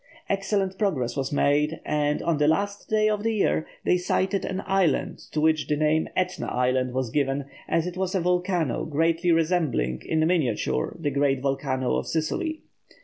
Excellent 0.29 0.79
progress 0.79 1.15
was 1.15 1.31
made, 1.31 1.79
and, 1.85 2.23
on 2.23 2.39
the 2.39 2.47
last 2.47 2.89
day 2.89 3.07
of 3.07 3.21
the 3.21 3.35
year, 3.35 3.67
they 3.85 3.99
sighted 3.99 4.43
an 4.43 4.63
island 4.65 5.19
to 5.31 5.39
which 5.39 5.67
the 5.67 5.75
name 5.77 6.07
Etna 6.15 6.47
Island 6.47 6.91
was 6.91 7.11
given, 7.11 7.45
as 7.67 7.85
it 7.85 7.97
was 7.97 8.15
a 8.15 8.19
volcano 8.19 8.83
greatly 8.83 9.31
resembling, 9.31 10.01
in 10.03 10.25
miniature, 10.25 10.97
the 10.99 11.11
great 11.11 11.39
volcano 11.39 11.97
of 11.97 12.07
Sicily. 12.07 12.63